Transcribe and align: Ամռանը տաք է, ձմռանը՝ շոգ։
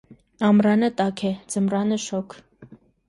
Ամռանը 0.47 0.89
տաք 1.01 1.23
է, 1.31 1.33
ձմռանը՝ 1.55 2.01
շոգ։ 2.07 2.39